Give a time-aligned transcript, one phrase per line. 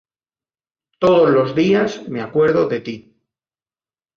[0.97, 3.17] Todos los días me acuerdo de ti.